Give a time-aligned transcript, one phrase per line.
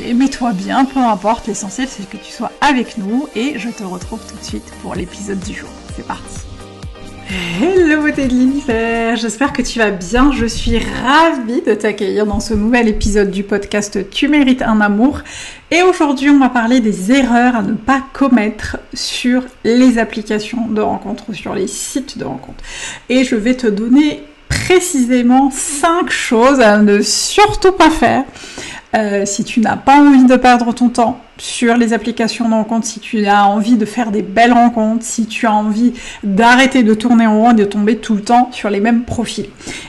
[0.00, 4.20] mets-toi bien, peu importe, l'essentiel c'est que tu sois avec nous et je te retrouve
[4.26, 5.68] tout de suite pour l'épisode du jour.
[5.94, 6.40] C'est parti.
[7.60, 12.40] Hello beauté de l'univers, j'espère que tu vas bien, je suis ravie de t'accueillir dans
[12.40, 15.20] ce nouvel épisode du podcast Tu mérites un amour.
[15.70, 20.80] Et aujourd'hui on va parler des erreurs à ne pas commettre sur les applications de
[20.80, 22.64] rencontres ou sur les sites de rencontres
[23.08, 28.24] et je vais te donner précisément 5 choses à ne surtout pas faire
[29.24, 33.00] si tu n'as pas envie de perdre ton temps sur les applications de rencontres, si
[33.00, 37.26] tu as envie de faire des belles rencontres, si tu as envie d'arrêter de tourner
[37.26, 39.48] en rond et de tomber tout le temps sur les mêmes profils.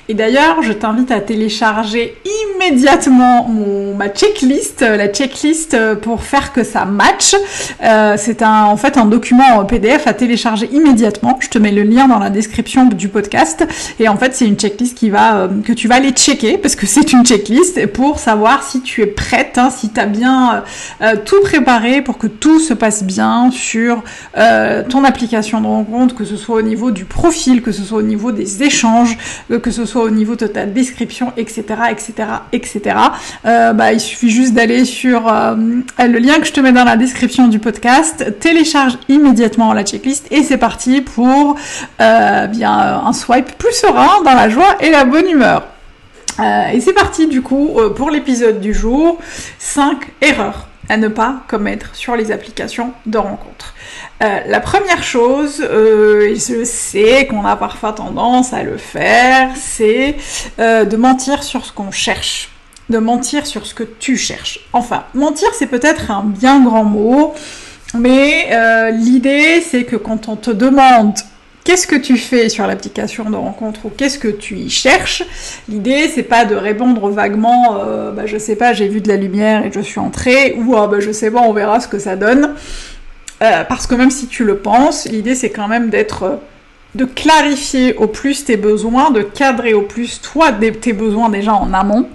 [0.10, 2.18] Et d'ailleurs, je t'invite à télécharger
[2.58, 7.36] immédiatement mon, ma checklist, la checklist pour faire que ça match.
[7.84, 11.38] Euh, c'est un, en fait un document PDF à télécharger immédiatement.
[11.40, 13.64] Je te mets le lien dans la description du podcast.
[14.00, 16.76] Et en fait, c'est une checklist qui va, euh, que tu vas aller checker parce
[16.76, 20.64] que c'est une checklist pour savoir si tu es prête, hein, si tu as bien
[21.02, 24.04] euh, tout préparer pour que tout se passe bien sur
[24.38, 28.00] euh, ton application de rencontre, que ce soit au niveau du profil, que ce soit
[28.00, 29.18] au niveau des échanges,
[29.52, 32.14] euh, que ce soit au niveau de ta description, etc., etc.,
[32.52, 32.96] etc.
[33.44, 35.56] bah, il suffit juste d'aller sur euh,
[36.00, 40.28] le lien que je te mets dans la description du podcast, télécharge immédiatement la checklist
[40.32, 41.56] et c'est parti pour
[42.00, 45.68] bien un swipe plus serein dans la joie et la bonne humeur.
[46.74, 49.18] et c'est parti du coup pour l'épisode du jour
[49.60, 53.74] 5 erreurs à ne pas commettre sur les applications de rencontres.
[54.22, 60.16] Euh, la première chose, euh, je sais qu'on a parfois tendance à le faire, c'est
[60.60, 62.50] euh, de mentir sur ce qu'on cherche,
[62.90, 64.60] de mentir sur ce que tu cherches.
[64.74, 67.34] Enfin, mentir c'est peut-être un bien grand mot,
[67.94, 68.50] mais
[68.92, 71.16] l'idée c'est que quand on te demande
[71.64, 75.24] qu'est-ce que tu fais sur l'application de rencontre ou qu'est-ce que tu y cherches?
[75.70, 79.18] L'idée, c'est pas de répondre vaguement, euh, bah, je sais pas, j'ai vu de la
[79.18, 82.00] lumière et je suis entrée, ou ah, bah, je sais pas, on verra ce que
[82.00, 82.56] ça donne.
[83.42, 86.40] Euh, parce que même si tu le penses, l'idée, c'est quand même d'être.
[86.96, 91.74] De clarifier au plus tes besoins, de cadrer au plus toi tes besoins déjà en
[91.74, 92.08] amont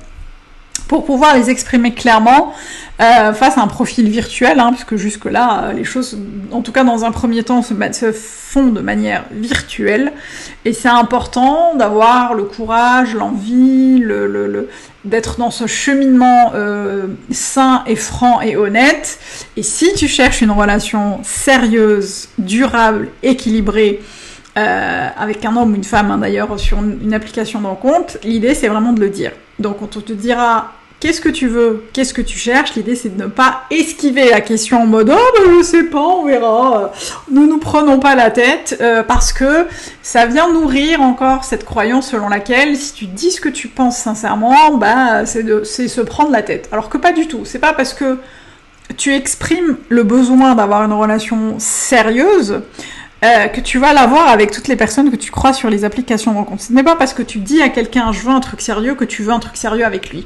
[0.87, 2.55] pour pouvoir les exprimer clairement
[3.01, 6.19] euh, face à un profil virtuel, hein, puisque jusque-là, euh, les choses,
[6.51, 10.13] en tout cas dans un premier temps, se, font de manière virtuelle.
[10.65, 14.69] Et c'est important d'avoir le courage, l'envie, le, le,
[15.05, 19.21] d'être dans ce cheminement euh, sain et franc et honnête.
[19.57, 24.01] Et si tu cherches une relation sérieuse, durable, équilibrée,
[24.57, 28.93] avec un homme ou une femme hein, d'ailleurs sur une, application de l'idée c'est vraiment
[28.93, 29.31] de le dire.
[29.59, 32.75] Donc on te dira Qu'est-ce que tu veux Qu'est-ce que tu cherches?
[32.75, 36.01] L'idée, c'est de ne pas esquiver la question en mode Oh, ben, je sais pas,
[36.01, 36.93] on verra.
[37.31, 39.69] Nous nous prenons pas la tête euh, parce que
[40.03, 43.97] ça vient nourrir encore cette croyance selon laquelle si tu dis ce que tu penses
[43.97, 46.69] sincèrement, bah, c'est se prendre la tête.
[46.73, 47.45] Alors que pas du tout.
[47.45, 48.19] C'est pas parce que
[48.97, 52.63] tu exprimes le besoin d'avoir une relation sérieuse
[53.25, 56.33] euh, que tu vas l'avoir avec toutes les personnes que tu crois sur les applications
[56.33, 56.63] de rencontre.
[56.63, 59.05] Ce n'est pas parce que tu dis à quelqu'un je veux un truc sérieux que
[59.05, 60.25] tu veux un truc sérieux avec lui.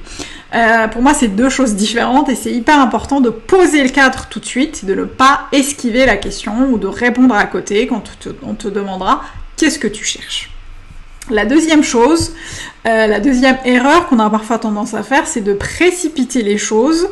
[0.54, 4.26] Euh, pour moi, c'est deux choses différentes et c'est hyper important de poser le cadre
[4.28, 8.02] tout de suite, de ne pas esquiver la question ou de répondre à côté quand
[8.42, 9.22] on te, demandera
[9.56, 10.50] qu'est-ce que tu cherches?
[11.30, 12.32] La deuxième chose,
[12.84, 17.08] euh, la deuxième erreur qu'on a parfois tendance à faire, c'est de précipiter les choses.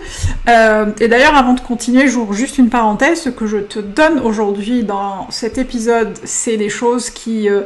[0.48, 3.22] Euh, et d'ailleurs, avant de continuer, j'ouvre juste une parenthèse.
[3.22, 7.62] Ce que je te donne aujourd'hui dans cet épisode, c'est des choses qui, euh,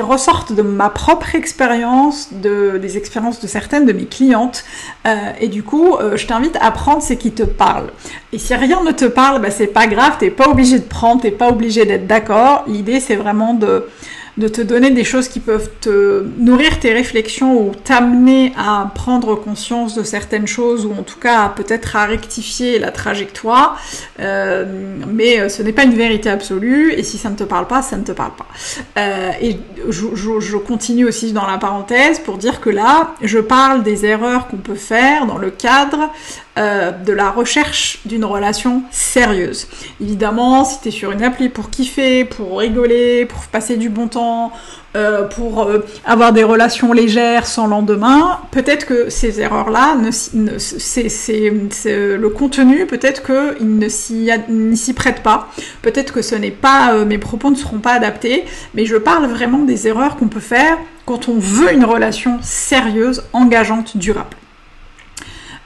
[0.00, 4.64] ressortent de ma propre expérience, de, des expériences de certaines de mes clientes.
[5.40, 7.88] et du coup, je t'invite à prendre ce qui te parle.
[8.32, 11.22] Et si rien ne te parle, bah, c'est pas grave, t'es pas obligé de prendre,
[11.22, 12.64] t'es pas obligé d'être d'accord.
[12.68, 13.86] L'idée, c'est vraiment de
[14.38, 19.34] de te donner des choses qui peuvent te nourrir tes réflexions ou t'amener à prendre
[19.34, 23.80] conscience de certaines choses ou en tout cas peut-être à rectifier la trajectoire.
[24.20, 24.64] Euh,
[25.08, 27.82] mais euh, ce n'est pas une vérité absolue et si ça ne te parle pas,
[27.82, 28.46] ça ne te parle pas.
[28.96, 29.58] Euh, et
[29.88, 34.46] je, je, continue aussi dans la parenthèse pour dire que là, je parle des erreurs
[34.46, 36.10] qu'on peut faire dans le cadre
[36.58, 39.68] euh, de la recherche d'une relation sérieuse.
[40.00, 44.08] Évidemment, si tu es sur une appli pour kiffer, pour rigoler, pour passer du bon
[44.08, 44.50] temps,
[44.96, 49.98] euh, pour euh, avoir des relations légères sans lendemain, peut-être que ces erreurs-là,
[50.58, 55.48] c'est, le contenu, peut-être qu'il ne s'y, prête pas,
[55.82, 58.44] peut-être que ce n'est pas, mes propos ne seront pas adaptés,
[58.74, 60.76] mais je parle vraiment des erreurs qu'on peut faire
[61.06, 64.36] quand on veut une relation sérieuse, engageante, durable.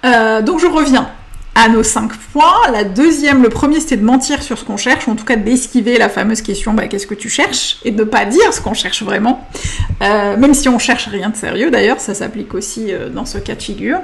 [0.04, 1.08] Euh, donc je reviens
[1.54, 2.70] à nos cinq points.
[2.72, 5.98] La deuxième, le premier, c'était de mentir sur ce qu'on cherche, en tout cas d'esquiver
[5.98, 7.78] la fameuse question bah, qu'est-ce que tu cherches?
[7.84, 9.46] Et de ne pas dire ce qu'on cherche vraiment,
[10.02, 13.38] euh, même si on cherche rien de sérieux d'ailleurs, ça s'applique aussi euh, dans ce
[13.38, 13.98] cas de figure.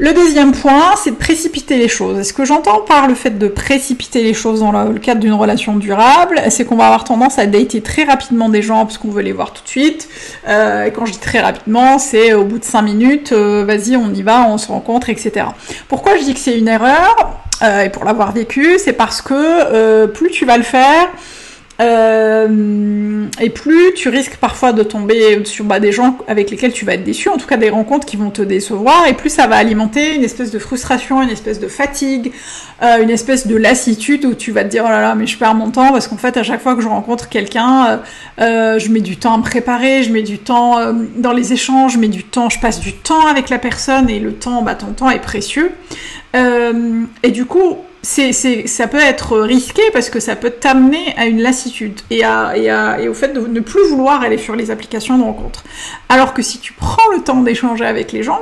[0.00, 2.20] Le deuxième point, c'est de précipiter les choses.
[2.20, 5.32] Et ce que j'entends par le fait de précipiter les choses dans le cadre d'une
[5.32, 9.10] relation durable, c'est qu'on va avoir tendance à dater très rapidement des gens parce qu'on
[9.10, 10.08] veut les voir tout de suite?
[10.46, 13.96] Euh, et quand je dis très rapidement, c'est au bout de cinq minutes, euh, vas-y,
[13.96, 15.46] on y va, on se rencontre, etc.
[15.88, 17.40] Pourquoi je dis que c'est une erreur?
[17.64, 21.08] Euh, Et pour l'avoir vécu, c'est parce que plus tu vas le faire,
[21.80, 26.84] euh, et plus tu risques parfois de tomber sur bah, des gens avec lesquels tu
[26.84, 29.46] vas être déçu, en tout cas des rencontres qui vont te décevoir, et plus ça
[29.46, 32.32] va alimenter une espèce de frustration, une espèce de fatigue,
[32.82, 35.38] euh, une espèce de lassitude où tu vas te dire oh là là mais je
[35.38, 38.00] perds mon temps parce qu'en fait à chaque fois que je rencontre quelqu'un,
[38.40, 40.78] euh, je mets du temps à préparer, je mets du temps
[41.16, 44.18] dans les échanges, je mets du temps, je passe du temps avec la personne et
[44.18, 45.70] le temps, bah ton temps est précieux.
[46.34, 51.42] et du coup c'est, ça peut être risqué parce que ça peut t'amener à une
[51.42, 55.64] lassitude et, au fait de ne plus vouloir aller sur les applications de rencontre.
[56.08, 58.40] Alors que si tu prends le temps d'échanger avec les gens,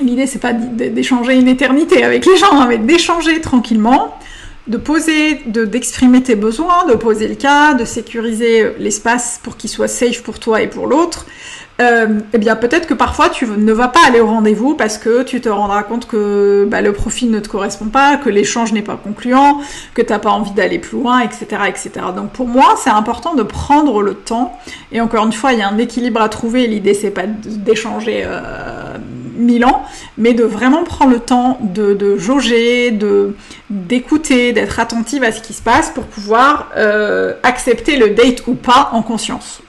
[0.00, 4.16] l'idée c'est pas d'échanger une éternité avec les gens, hein, mais d'échanger tranquillement,
[4.68, 9.68] de poser, de, d'exprimer tes besoins, de poser le cas, de sécuriser l'espace pour qu'il
[9.68, 11.26] soit safe pour toi et pour l'autre,
[11.80, 15.22] euh, eh bien peut-être que parfois tu ne vas pas aller au rendez-vous parce que
[15.22, 18.82] tu te rendras compte que bah, le profil ne te correspond pas, que l'échange n'est
[18.82, 19.60] pas concluant,
[19.94, 21.90] que tu n'as pas envie d'aller plus loin, etc., etc.
[22.14, 24.56] Donc pour moi, c'est important de prendre le temps.
[24.92, 26.66] Et encore une fois, il y a un équilibre à trouver.
[26.66, 28.98] L'idée, c'est pas d'échanger euh,
[29.34, 29.84] mille ans,
[30.18, 33.34] mais de vraiment prendre le temps de, jauger, de
[33.70, 38.54] d'écouter, d'être attentive à ce qui se passe pour pouvoir euh, accepter le date ou
[38.54, 39.62] pas en conscience.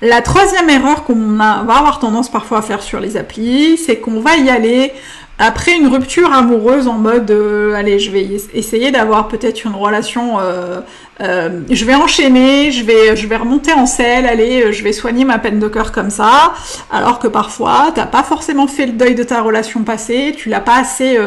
[0.00, 4.20] La troisième erreur qu'on va avoir tendance parfois à faire sur les applis, c'est qu'on
[4.20, 4.92] va y aller
[5.38, 10.38] après une rupture amoureuse en mode euh, allez je vais essayer d'avoir peut-être une relation
[10.40, 10.80] euh,
[11.20, 15.24] euh, je vais enchaîner je vais je vais remonter en selle allez je vais soigner
[15.24, 16.54] ma peine de cœur comme ça
[16.90, 20.60] alors que parfois t'as pas forcément fait le deuil de ta relation passée tu l'as
[20.60, 21.18] pas assez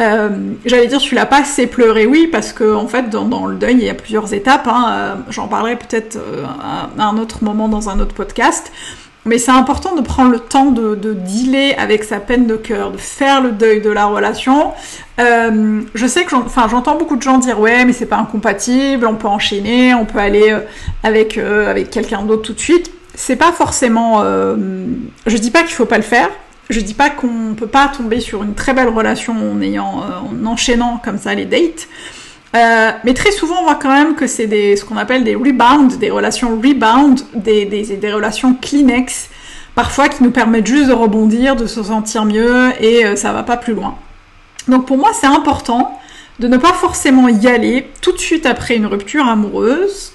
[0.00, 3.56] euh, j'allais dire, tu l'as pas assez pleuré, oui, parce que en fait, dans, le
[3.56, 4.66] deuil, il y a plusieurs étapes.
[4.66, 4.86] Hein.
[4.90, 6.44] Euh, j'en parlerai peut-être euh,
[6.98, 8.72] à, un autre moment dans un autre podcast.
[9.26, 12.96] Mais c'est important de prendre le temps de, dealer avec sa peine de cœur, de
[12.96, 14.72] faire le deuil de la relation.
[15.18, 19.28] je sais que j'entends beaucoup de gens dire ouais mais c'est pas incompatible, on peut
[19.28, 20.56] enchaîner, on peut aller
[21.02, 22.90] avec, avec quelqu'un d'autre tout de suite.
[23.14, 24.22] C'est pas forcément.
[24.22, 26.30] je dis pas qu'il faut pas le faire,
[26.70, 30.42] je dis pas qu'on peut pas tomber sur une très belle relation en ayant, euh,
[30.42, 31.88] en enchaînant comme ça les dates.
[32.54, 35.98] Euh, mais très souvent, on voit quand même que c'est ce qu'on appelle des rebounds,
[35.98, 39.30] des relations rebound, des, des, des, relations Kleenex,
[39.74, 43.44] parfois qui nous permettent juste de rebondir, de se sentir mieux et euh, ça va
[43.44, 43.96] pas plus loin.
[44.66, 45.96] Donc pour moi, c'est important
[46.40, 50.12] de ne pas forcément y aller tout de suite après une rupture amoureuse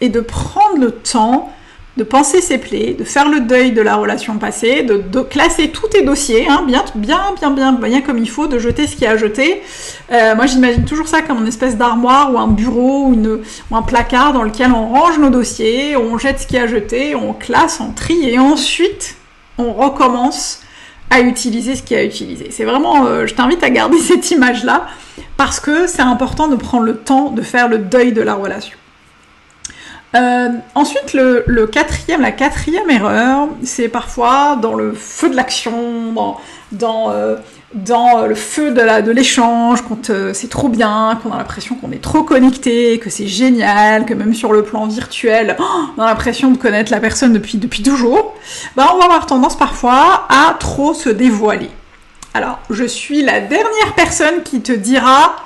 [0.00, 1.50] et de prendre le temps
[1.96, 5.88] de penser ses plaies, de faire le deuil de la relation passée, de, classer tous
[5.88, 9.06] tes dossiers, hein, bien, bien, bien, bien, comme il faut, de jeter ce qu'il y
[9.06, 9.62] a à jeter.
[10.12, 13.40] Euh, moi, j'imagine toujours ça comme une espèce d'armoire ou un bureau ou,
[13.74, 16.66] un placard dans lequel on range nos dossiers, on jette ce qu'il y a à
[16.66, 19.16] jeter, on classe, on trie et ensuite
[19.58, 20.62] on recommence
[21.10, 22.48] à utiliser ce qu'il y a à utiliser.
[22.50, 24.86] C'est vraiment, euh, je t'invite à garder cette image-là
[25.36, 28.76] parce que c'est important de prendre le temps de faire le deuil de la relation.
[30.14, 36.40] Euh, ensuite, le, quatrième, la quatrième erreur, c'est parfois dans le feu de l'action, dans,
[36.72, 37.36] dans, euh,
[38.26, 42.24] le feu de l'échange, quand euh, c'est trop bien, qu'on a l'impression qu'on est trop
[42.24, 45.64] connecté, que c'est génial, que même sur le plan virtuel, oh,
[45.96, 48.34] on a l'impression de connaître la personne depuis, depuis toujours,
[48.74, 51.70] bah, on va avoir tendance parfois à trop se dévoiler.
[52.34, 55.36] Alors, je suis la dernière personne qui te dira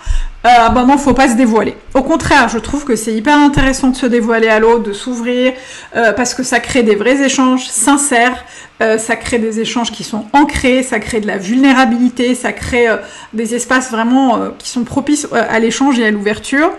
[0.47, 1.75] euh, bah non, faut pas se dévoiler.
[1.95, 5.55] Au contraire, je trouve que c'est hyper intéressant de se dévoiler à l'autre, de s'ouvrir,
[5.97, 8.45] euh, parce que ça crée des vrais échanges sincères,
[8.83, 12.89] euh, ça crée des échanges qui sont ancrés, ça crée de la vulnérabilité, ça crée
[13.33, 16.71] des espaces vraiment qui sont propices à l'échange et à l'ouverture.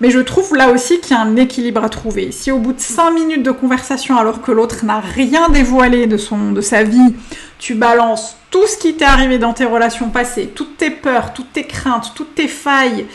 [0.00, 2.32] Mais je trouve là aussi qu'il y a un équilibre à trouver.
[2.32, 6.16] Si au bout de 5 minutes de conversation, alors que l'autre n'a rien dévoilé de,
[6.16, 7.14] son, de sa vie,
[7.60, 11.52] tu balances tout ce qui t'est arrivé dans tes relations passées, toutes tes peurs, toutes
[11.52, 13.06] tes craintes, toutes tes failles,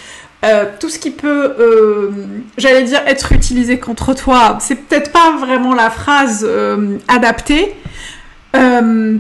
[0.44, 2.12] euh, tout ce qui peut, euh,
[2.58, 7.74] j'allais dire, être utilisé contre toi, c'est peut-être pas vraiment la phrase euh, adaptée.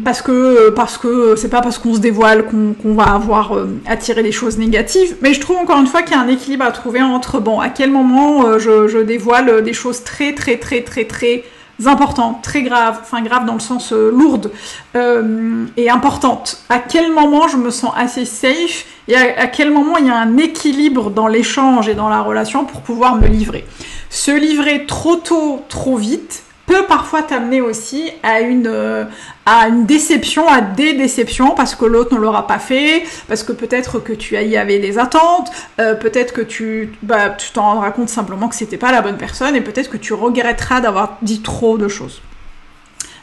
[0.03, 3.55] parce que parce que c'est pas parce qu'on se dévoile qu'on va avoir
[3.85, 6.65] attiré des choses négatives, mais je trouve encore une fois qu'il y a un équilibre
[6.65, 10.81] à trouver entre bon à quel moment je, je, dévoile des choses très très très
[10.81, 11.43] très très
[11.85, 14.51] importantes, très graves, enfin graves dans le sens euh, lourde
[14.95, 16.63] euh, et importantes.
[16.69, 20.17] À quel moment je me sens assez safe et à, quel moment il y a
[20.17, 23.65] un équilibre dans l'échange et dans la relation pour pouvoir me livrer?
[24.09, 29.05] Se livrer trop tôt, trop vite, peut parfois t'amener aussi à une, euh,
[29.45, 33.53] à une déception, à des déceptions, parce que l'autre ne l'aura pas fait, parce que
[33.53, 37.91] peut-être que tu y avais des attentes, euh, peut-être que tu bah, tu t'en rendras
[37.91, 41.41] compte simplement que c'était pas la bonne personne, et peut-être que tu regretteras d'avoir dit
[41.41, 42.21] trop de choses.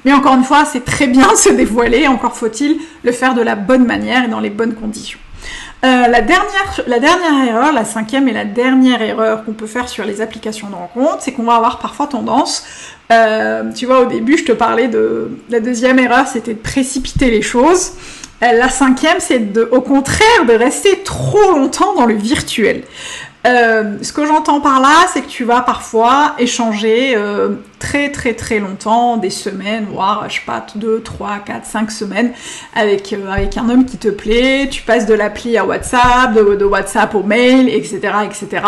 [0.06, 3.56] Mais encore une fois, c'est très bien se dévoiler, encore faut-il le faire de la
[3.56, 5.18] bonne manière et dans les bonnes conditions.
[5.84, 10.22] Euh, la, dernière, erreur, la cinquième et la dernière erreur qu'on peut faire sur les
[10.22, 12.64] applications de rencontre, c'est qu'on va avoir parfois tendance,
[13.12, 17.30] euh, tu vois, au début, je te parlais de la deuxième erreur, c'était de précipiter
[17.30, 17.92] les choses.
[18.42, 22.84] Euh, la cinquième, c'est au contraire de rester trop longtemps dans le virtuel.
[23.46, 28.32] Euh, ce que j'entends par là, c'est que tu vas parfois échanger euh, très très
[28.32, 32.32] très longtemps, des semaines, voire je sais pas, 2, 3, 4, 5 semaines
[32.74, 36.54] avec, euh, avec un homme qui te plaît, tu passes de l'appli à WhatsApp, de,
[36.54, 38.00] de, WhatsApp au mail, etc.
[38.24, 38.62] etc.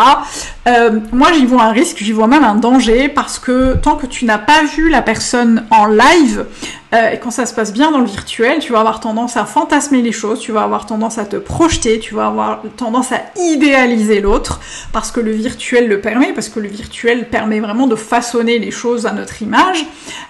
[1.11, 4.25] moi j'y vois un risque, j'y vois même un danger parce que tant que tu
[4.25, 6.45] n'as pas vu la personne en live,
[6.93, 10.01] et quand ça se passe bien dans le virtuel, tu vas avoir tendance à fantasmer
[10.01, 14.21] les choses, tu vas avoir tendance à te projeter, tu vas avoir tendance à idéaliser
[14.21, 14.61] l'autre
[14.93, 18.71] parce que le virtuel le permet, parce que le virtuel permet vraiment de façonner les
[18.71, 19.85] choses à notre image.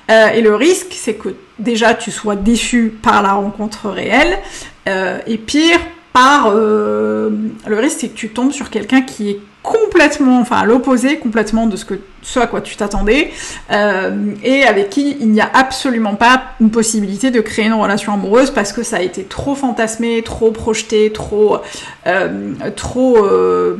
[0.09, 4.39] Euh, et le risque, c'est que déjà tu sois déçu par la rencontre réelle,
[4.87, 5.79] euh, et pire,
[6.13, 7.29] par euh,
[7.67, 11.67] le risque, c'est que tu tombes sur quelqu'un qui est complètement, enfin à l'opposé complètement
[11.67, 11.95] de ce, que,
[12.37, 13.31] à quoi tu t'attendais,
[13.71, 18.13] euh, et avec qui il n'y a absolument pas une possibilité de créer une relation
[18.13, 21.57] amoureuse parce que ça a été trop fantasmé, trop projeté, trop,
[22.05, 23.77] euh, trop, euh,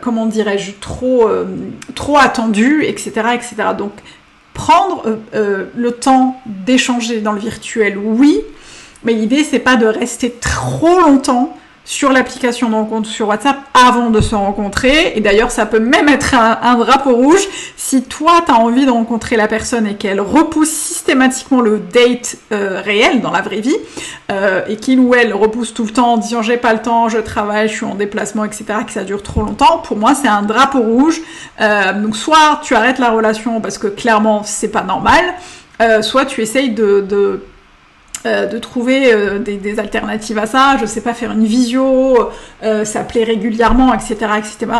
[0.00, 1.28] comment dirais-je, trop,
[1.94, 3.54] trop attendu, etc., etc.
[3.76, 3.92] Donc
[4.54, 8.40] prendre le temps d'échanger dans le virtuel, oui,
[9.04, 14.10] mais l'idée c'est pas de rester trop longtemps sur l'application de rencontre sur WhatsApp avant
[14.10, 15.12] de se rencontrer.
[15.16, 17.46] Et d'ailleurs, ça peut même être un, drapeau rouge
[17.76, 22.36] si toi, tu as envie de rencontrer la personne et qu'elle repousse systématiquement le date
[22.52, 23.76] euh, réel dans la vraie vie,
[24.30, 27.08] euh, et qu'il ou elle repousse tout le temps en disant j'ai pas le temps,
[27.08, 30.28] je travaille, je suis en déplacement, etc., que ça dure trop longtemps, pour moi, c'est
[30.28, 31.20] un drapeau rouge.
[31.60, 35.34] Euh, donc soit tu arrêtes la relation parce que clairement, c'est pas normal,
[36.02, 37.42] soit tu essayes de
[38.24, 42.30] euh, de trouver euh, des, alternatives à ça, je sais pas, faire une visio,
[42.62, 44.72] euh, s'appeler régulièrement, etc., etc.,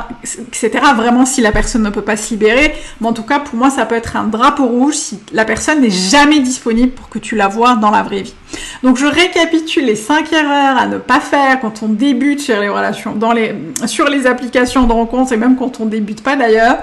[0.47, 2.73] etc., vraiment si la personne ne peut pas se libérer.
[3.01, 5.81] Mais en tout cas, pour moi, ça peut être un drapeau rouge si la personne
[5.81, 8.35] n'est jamais disponible pour que tu la vois dans la vraie vie.
[8.85, 12.69] Donc, je récapitule les cinq erreurs à ne pas faire quand on débute sur les
[12.69, 13.19] relations,
[13.87, 16.79] sur les applications de rencontres et même quand on débute pas d'ailleurs.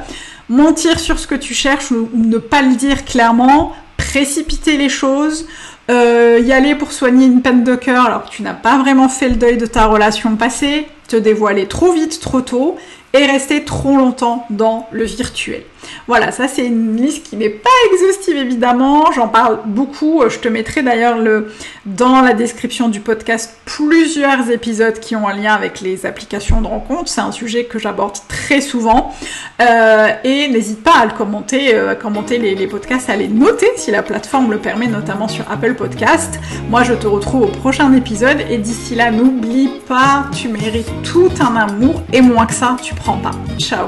[0.50, 5.46] Mentir sur ce que tu cherches ou ne pas le dire clairement, précipiter les choses,
[5.90, 9.10] euh, y aller pour soigner une peine de cœur alors que tu n'as pas vraiment
[9.10, 12.78] fait le deuil de ta relation passée, te dévoiler trop vite, trop tôt,
[13.14, 15.64] et rester trop longtemps dans le virtuel.
[16.08, 20.48] Voilà, ça c'est une liste qui n'est pas exhaustive évidemment, j'en parle beaucoup, je te
[20.48, 21.52] mettrai d'ailleurs le,
[21.86, 26.68] dans la description du podcast plusieurs épisodes qui ont un lien avec les applications de
[26.68, 29.14] rencontre, c'est un sujet que j'aborde très souvent,
[29.62, 33.68] euh, et n'hésite pas à le commenter, euh, commenter les, les, podcasts, à les noter
[33.76, 36.40] si la plateforme le permet, notamment sur Apple Podcast.
[36.70, 41.32] Moi je te retrouve au prochain épisode, et d'ici là n'oublie pas, tu mérites tout
[41.40, 43.32] un amour, et moins que ça, tu prends pas.
[43.58, 43.86] Ciao